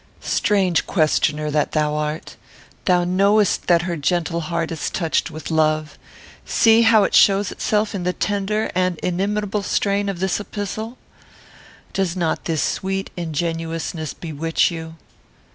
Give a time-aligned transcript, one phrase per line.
[0.23, 2.35] "Strange questioner that thou art.
[2.85, 5.95] Thou knowest that her gentle heart is touched with love.
[6.43, 10.97] See how it shows itself in the tender and inimitable strain of this epistle.
[11.93, 14.95] Does not this sweet ingenuousness bewitch you?"